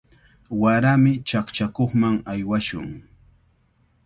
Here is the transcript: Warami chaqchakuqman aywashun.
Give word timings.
Warami 0.61 1.11
chaqchakuqman 1.27 2.15
aywashun. 2.31 2.89